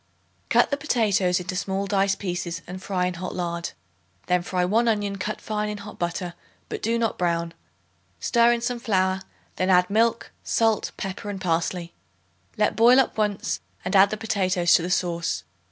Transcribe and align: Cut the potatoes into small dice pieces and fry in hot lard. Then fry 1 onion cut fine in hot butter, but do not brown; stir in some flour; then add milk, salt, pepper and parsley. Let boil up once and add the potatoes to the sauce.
Cut 0.49 0.71
the 0.71 0.77
potatoes 0.77 1.39
into 1.39 1.55
small 1.55 1.85
dice 1.85 2.15
pieces 2.15 2.63
and 2.65 2.81
fry 2.81 3.05
in 3.05 3.13
hot 3.13 3.35
lard. 3.35 3.69
Then 4.25 4.41
fry 4.41 4.65
1 4.65 4.87
onion 4.87 5.17
cut 5.19 5.39
fine 5.39 5.69
in 5.69 5.77
hot 5.77 5.99
butter, 5.99 6.33
but 6.69 6.81
do 6.81 6.97
not 6.97 7.19
brown; 7.19 7.53
stir 8.19 8.51
in 8.51 8.61
some 8.61 8.79
flour; 8.79 9.21
then 9.57 9.69
add 9.69 9.91
milk, 9.91 10.31
salt, 10.43 10.91
pepper 10.97 11.29
and 11.29 11.39
parsley. 11.39 11.93
Let 12.57 12.75
boil 12.75 12.99
up 12.99 13.15
once 13.15 13.59
and 13.85 13.95
add 13.95 14.09
the 14.09 14.17
potatoes 14.17 14.73
to 14.73 14.81
the 14.81 14.89
sauce. 14.89 15.43